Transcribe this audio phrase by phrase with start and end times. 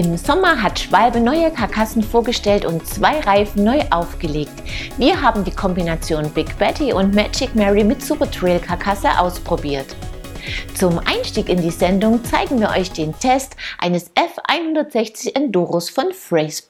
[0.00, 4.62] Im Sommer hat Schwalbe neue Karkassen vorgestellt und zwei Reifen neu aufgelegt.
[4.96, 9.94] Wir haben die Kombination Big Betty und Magic Mary mit Super Trail Karkasse ausprobiert.
[10.74, 16.62] Zum Einstieg in die Sendung zeigen wir euch den Test eines F160 Enduros von Phrase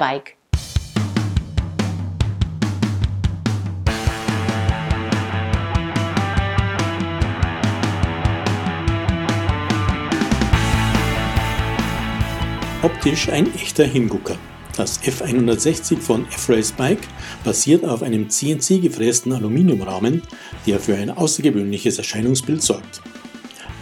[12.83, 14.39] Optisch ein echter Hingucker.
[14.75, 17.07] Das F160 von F-Race Bike
[17.45, 20.23] basiert auf einem CNC gefrästen Aluminiumrahmen,
[20.67, 23.03] der für ein außergewöhnliches Erscheinungsbild sorgt.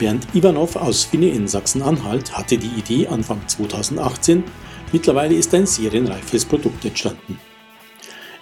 [0.00, 4.42] Bernd Ivanov aus Finne in Sachsen-Anhalt hatte die Idee Anfang 2018,
[4.92, 7.38] mittlerweile ist ein serienreifes Produkt entstanden.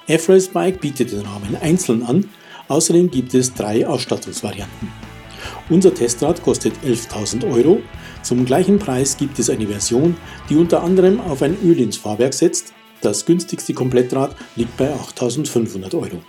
[0.06, 2.30] F-Race Bike bietet den Rahmen einzeln an,
[2.68, 4.88] außerdem gibt es drei Ausstattungsvarianten.
[5.68, 7.82] Unser Testrad kostet 11.000 Euro.
[8.26, 10.16] Zum gleichen Preis gibt es eine Version,
[10.50, 12.72] die unter anderem auf ein Öl ins Fahrwerk setzt.
[13.00, 16.20] Das günstigste Komplettrad liegt bei 8.500 Euro.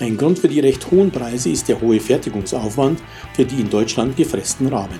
[0.00, 3.00] Ein Grund für die recht hohen Preise ist der hohe Fertigungsaufwand
[3.34, 4.98] für die in Deutschland gefressten Rahmen.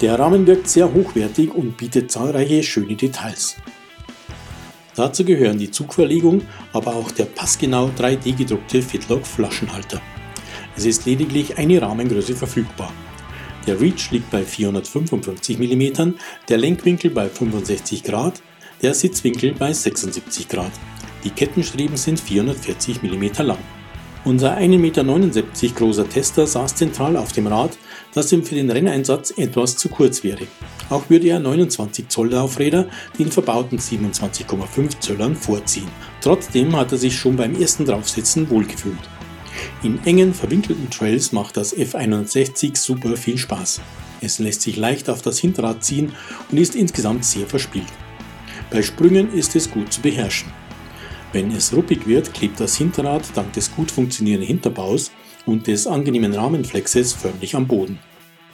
[0.00, 3.56] Der Rahmen wirkt sehr hochwertig und bietet zahlreiche schöne Details.
[4.94, 10.00] Dazu gehören die Zugverlegung, aber auch der passgenau 3D gedruckte Fitlock Flaschenhalter.
[10.76, 12.92] Es ist lediglich eine Rahmengröße verfügbar.
[13.68, 16.14] Der Reach liegt bei 455 mm,
[16.48, 18.40] der Lenkwinkel bei 65 Grad,
[18.80, 20.72] der Sitzwinkel bei 76 Grad.
[21.22, 23.58] Die Kettenstreben sind 440 mm lang.
[24.24, 25.04] Unser 1,79 Meter
[25.74, 27.76] großer Tester saß zentral auf dem Rad,
[28.14, 30.46] das ihm für den Renneinsatz etwas zu kurz wäre.
[30.88, 35.88] Auch würde er 29 Zoll Laufräder den verbauten 27,5 Zöllern vorziehen.
[36.22, 39.17] Trotzdem hat er sich schon beim ersten Draufsitzen wohlgefühlt.
[39.84, 43.80] In engen, verwinkelten Trails macht das F160 super viel Spaß.
[44.20, 46.12] Es lässt sich leicht auf das Hinterrad ziehen
[46.50, 47.86] und ist insgesamt sehr verspielt.
[48.70, 50.52] Bei Sprüngen ist es gut zu beherrschen.
[51.32, 55.12] Wenn es ruppig wird, klebt das Hinterrad dank des gut funktionierenden Hinterbaus
[55.46, 58.00] und des angenehmen Rahmenflexes förmlich am Boden.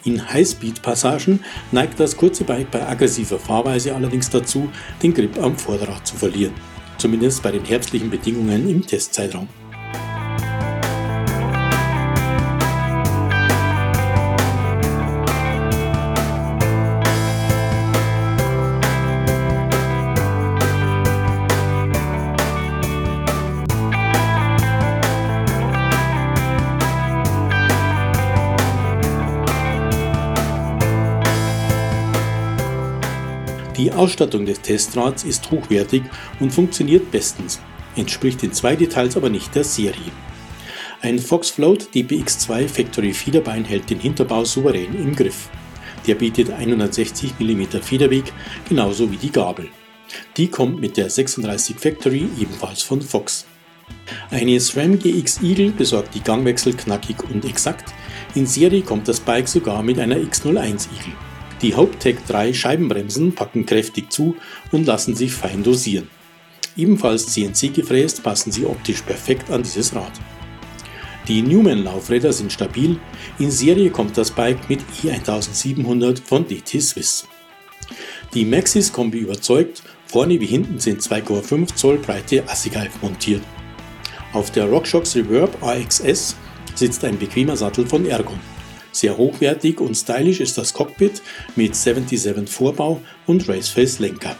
[0.04, 1.40] In Highspeed-Passagen
[1.72, 4.68] neigt das kurze Bike bei aggressiver Fahrweise allerdings dazu,
[5.02, 6.52] den Grip am Vorderrad zu verlieren.
[6.98, 9.48] Zumindest bei den herbstlichen Bedingungen im Testzeitraum.
[33.97, 36.03] Ausstattung des Testrads ist hochwertig
[36.41, 37.60] und funktioniert bestens,
[37.97, 40.12] entspricht in zwei Details aber nicht der Serie.
[41.03, 45.50] Ein Fox Float DPX2 Factory Federbein hält den Hinterbau souverän im Griff.
[46.06, 48.32] Der bietet 160 mm Federweg,
[48.69, 49.69] genauso wie die Gabel.
[50.37, 53.47] Die kommt mit der 36 Factory ebenfalls von Fox.
[54.31, 57.93] Eine SRAM GX Eagle besorgt die Gangwechsel knackig und exakt.
[58.34, 61.15] In Serie kommt das Bike sogar mit einer X01 Eagle.
[61.62, 64.37] Die Haupttech 3 Scheibenbremsen packen kräftig zu
[64.72, 66.09] und lassen sich fein dosieren.
[66.76, 70.12] Ebenfalls CNC gefräst passen sie optisch perfekt an dieses Rad.
[71.28, 72.98] Die Newman Laufräder sind stabil,
[73.38, 77.26] in Serie kommt das Bike mit E1700 von DT Swiss.
[78.34, 83.43] Die Maxis Kombi überzeugt, vorne wie hinten sind 2,5 Zoll breite Assighalf montiert.
[84.32, 86.37] Auf der RockShox Reverb AXS
[86.75, 88.41] sitzt ein bequemer Sattel von Ergon.
[88.94, 91.21] Sehr hochwertig und stylisch ist das Cockpit
[91.56, 94.37] mit 77 Vorbau und Raceface Lenker.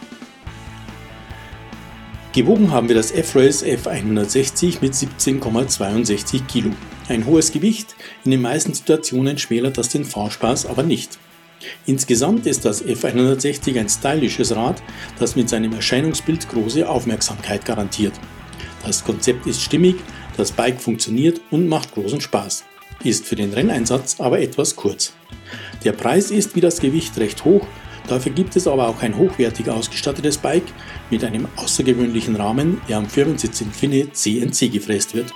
[2.31, 6.71] Gewogen haben wir das F-Race F160 mit 17,62 Kilo.
[7.09, 11.19] Ein hohes Gewicht, in den meisten Situationen schmälert das den Fahrspaß aber nicht.
[11.85, 14.81] Insgesamt ist das F160 ein stylisches Rad,
[15.19, 18.13] das mit seinem Erscheinungsbild große Aufmerksamkeit garantiert.
[18.85, 19.97] Das Konzept ist stimmig,
[20.37, 22.63] das Bike funktioniert und macht großen Spaß
[23.03, 25.13] ist für den Renneinsatz aber etwas kurz.
[25.83, 27.65] Der Preis ist wie das Gewicht recht hoch,
[28.07, 30.73] dafür gibt es aber auch ein hochwertig ausgestattetes Bike
[31.09, 35.33] mit einem außergewöhnlichen Rahmen, der am Firmensitz in Finne CNC gefräst wird.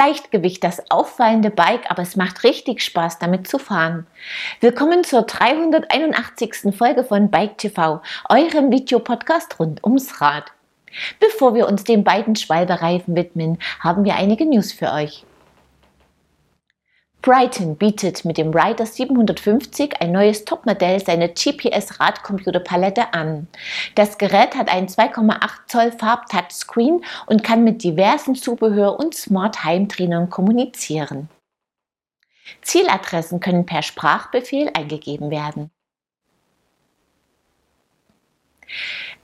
[0.00, 4.06] Leichtgewicht, das auffallende Bike, aber es macht richtig Spaß, damit zu fahren.
[4.60, 6.74] Willkommen zur 381.
[6.74, 8.00] Folge von Bike TV,
[8.30, 10.52] eurem Videopodcast rund ums Rad.
[11.18, 15.26] Bevor wir uns den beiden Schwalbereifen widmen, haben wir einige News für euch.
[17.22, 23.46] Brighton bietet mit dem Rider 750 ein neues Topmodell seiner GPS-Radcomputerpalette an.
[23.94, 30.30] Das Gerät hat einen 2,8 Zoll Farb-Touchscreen und kann mit diversen Zubehör und Smart Heimtrainern
[30.30, 31.28] kommunizieren.
[32.62, 35.70] Zieladressen können per Sprachbefehl eingegeben werden.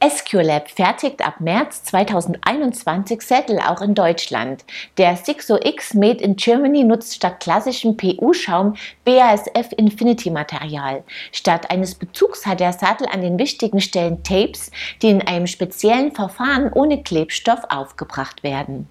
[0.08, 4.64] SQLab fertigt ab März 2021 Sättel auch in Deutschland.
[4.98, 11.02] Der Sixo X Made in Germany nutzt statt klassischem PU-Schaum BASF Infinity Material.
[11.32, 14.70] Statt eines Bezugs hat der Sattel an den wichtigen Stellen Tapes,
[15.02, 18.88] die in einem speziellen Verfahren ohne Klebstoff aufgebracht werden.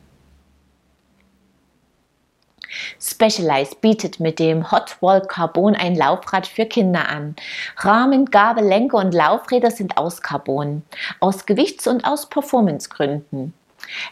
[3.00, 7.36] Specialized bietet mit dem Hot Wall Carbon ein Laufrad für Kinder an.
[7.78, 10.84] Rahmen, Gabel, Lenker und Laufräder sind aus Carbon,
[11.20, 13.54] aus Gewichts- und aus Performancegründen.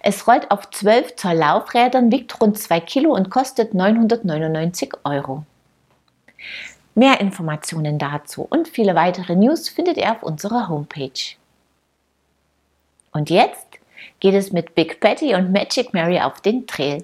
[0.01, 5.45] Es rollt auf 12 Zoll Laufrädern, wiegt rund 2 Kilo und kostet 999 Euro.
[6.95, 11.35] Mehr Informationen dazu und viele weitere News findet ihr auf unserer Homepage.
[13.11, 13.65] Und jetzt
[14.19, 17.03] geht es mit Big Patty und Magic Mary auf den Trail.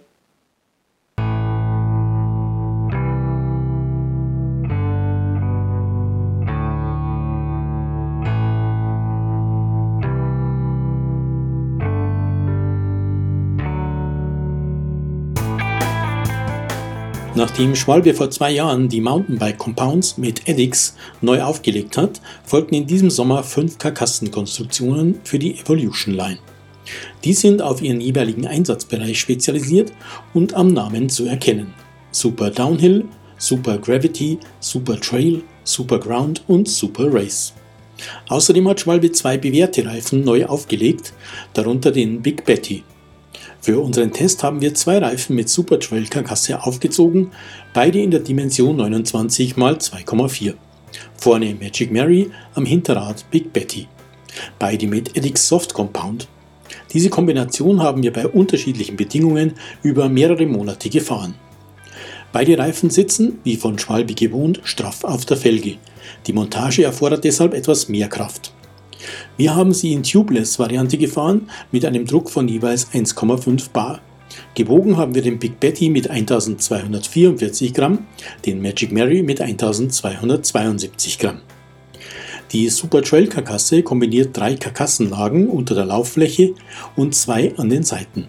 [17.40, 22.86] Nachdem Schwalbe vor zwei Jahren die Mountainbike Compounds mit Edix neu aufgelegt hat, folgten in
[22.86, 26.40] diesem Sommer fünf Karkassenkonstruktionen für die Evolution Line.
[27.24, 29.94] Die sind auf ihren jeweiligen Einsatzbereich spezialisiert
[30.34, 31.74] und am Namen zu erkennen.
[32.12, 33.06] Super Downhill,
[33.38, 37.54] Super Gravity, Super Trail, Super Ground und Super Race.
[38.28, 41.14] Außerdem hat Schwalbe zwei bewährte Reifen neu aufgelegt,
[41.54, 42.84] darunter den Big Betty.
[43.62, 47.32] Für unseren Test haben wir zwei Reifen mit Super Trail Karkasse aufgezogen,
[47.74, 50.54] beide in der Dimension 29 x 2,4.
[51.18, 53.88] Vorne Magic Mary, am Hinterrad Big Betty.
[54.58, 56.28] Beide mit Edix Soft Compound.
[56.94, 59.54] Diese Kombination haben wir bei unterschiedlichen Bedingungen
[59.84, 61.36] über mehrere Monate gefahren.
[62.32, 65.78] Beide Reifen sitzen, wie von Schwalbe gewohnt, straff auf der Felge.
[66.28, 68.49] Die Montage erfordert deshalb etwas mehr Kraft.
[69.40, 74.02] Wir haben sie in Tubeless-Variante gefahren mit einem Druck von jeweils 1,5 Bar.
[74.54, 78.00] Gewogen haben wir den Big Betty mit 1244 Gramm,
[78.46, 81.40] den Magic Mary mit 1272 Gramm.
[82.52, 86.54] Die Super Trail Karkasse kombiniert drei Karkassenlagen unter der Lauffläche
[86.98, 88.28] und zwei an den Seiten.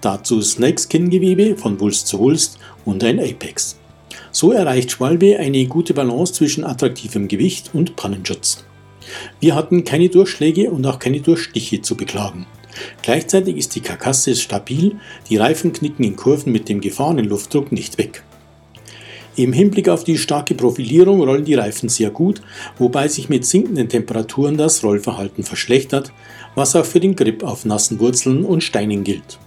[0.00, 3.78] Dazu Snakeskin-Gewebe von Wulst zu Wulst und ein Apex.
[4.32, 8.64] So erreicht Schwalbe eine gute Balance zwischen attraktivem Gewicht und Pannenschutz.
[9.40, 12.46] Wir hatten keine Durchschläge und auch keine Durchstiche zu beklagen.
[13.02, 14.96] Gleichzeitig ist die Karkasse stabil,
[15.28, 18.22] die Reifen knicken in Kurven mit dem gefahrenen Luftdruck nicht weg.
[19.36, 22.42] Im Hinblick auf die starke Profilierung rollen die Reifen sehr gut,
[22.76, 26.12] wobei sich mit sinkenden Temperaturen das Rollverhalten verschlechtert,
[26.56, 29.38] was auch für den Grip auf nassen Wurzeln und Steinen gilt.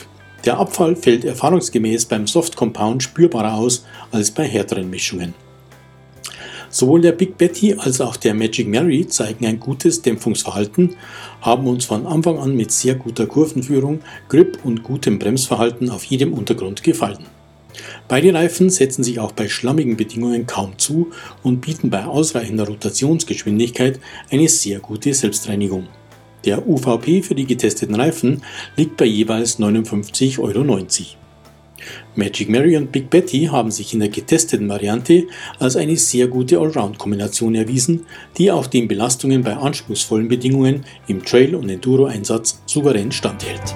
[0.46, 5.34] Der Abfall fällt erfahrungsgemäß beim Soft Compound spürbarer aus als bei härteren Mischungen.
[6.72, 10.96] Sowohl der Big Betty als auch der Magic Mary zeigen ein gutes Dämpfungsverhalten,
[11.42, 14.00] haben uns von Anfang an mit sehr guter Kurvenführung,
[14.30, 17.26] Grip und gutem Bremsverhalten auf jedem Untergrund gefallen.
[18.08, 21.12] Beide Reifen setzen sich auch bei schlammigen Bedingungen kaum zu
[21.44, 24.00] und bieten bei ausreichender Rotationsgeschwindigkeit
[24.30, 25.88] eine sehr gute Selbstreinigung.
[26.46, 28.44] Der UVP für die getesteten Reifen
[28.76, 31.21] liegt bei jeweils 59,90 Euro.
[32.16, 35.28] Magic Mary und Big Betty haben sich in der getesteten Variante
[35.60, 38.06] als eine sehr gute Allround-Kombination erwiesen,
[38.38, 43.76] die auch den Belastungen bei anspruchsvollen Bedingungen im Trail- und Enduro-Einsatz souverän standhält.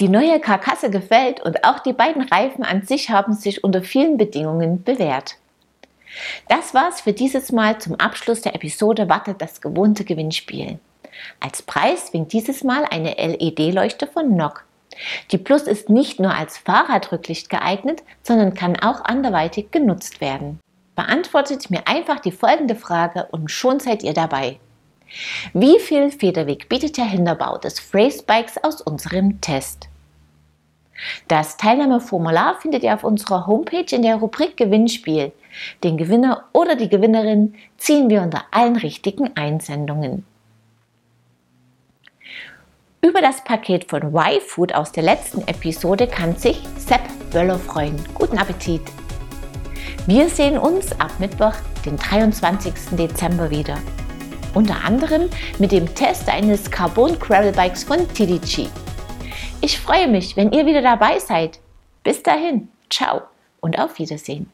[0.00, 4.16] Die neue Karkasse gefällt und auch die beiden Reifen an sich haben sich unter vielen
[4.16, 5.36] Bedingungen bewährt.
[6.48, 7.80] Das war's für dieses Mal.
[7.80, 10.78] Zum Abschluss der Episode wartet das gewohnte Gewinnspiel.
[11.40, 14.64] Als Preis winkt dieses Mal eine LED-Leuchte von NOC.
[15.32, 20.60] Die Plus ist nicht nur als Fahrradrücklicht geeignet, sondern kann auch anderweitig genutzt werden.
[20.94, 24.58] Beantwortet mir einfach die folgende Frage und schon seid ihr dabei.
[25.52, 29.88] Wie viel Federweg bietet der Hinterbau des Phrase Bikes aus unserem Test?
[31.28, 35.32] Das Teilnahmeformular findet ihr auf unserer Homepage in der Rubrik Gewinnspiel.
[35.84, 40.24] Den Gewinner oder die Gewinnerin ziehen wir unter allen richtigen Einsendungen.
[43.00, 47.00] Über das Paket von Y-Food aus der letzten Episode kann sich Sepp
[47.30, 47.96] Böller freuen.
[48.14, 48.82] Guten Appetit!
[50.06, 52.96] Wir sehen uns ab Mittwoch, den 23.
[52.96, 53.78] Dezember wieder.
[54.54, 55.28] Unter anderem
[55.58, 58.68] mit dem Test eines Carbon Gravel Bikes von TDG.
[59.60, 61.58] Ich freue mich, wenn ihr wieder dabei seid.
[62.02, 63.22] Bis dahin, ciao
[63.60, 64.50] und auf Wiedersehen.